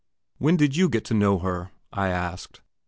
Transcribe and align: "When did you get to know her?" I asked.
"When 0.39 0.57
did 0.57 0.75
you 0.75 0.89
get 0.89 1.05
to 1.05 1.13
know 1.13 1.37
her?" 1.37 1.69
I 1.93 2.07
asked. 2.09 2.61